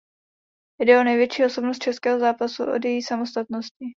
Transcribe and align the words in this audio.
Jde 0.81 0.99
o 0.99 1.03
největší 1.03 1.45
osobnost 1.45 1.83
českého 1.83 2.19
zápasu 2.19 2.63
od 2.63 2.85
její 2.85 3.01
samostatnosti. 3.01 3.89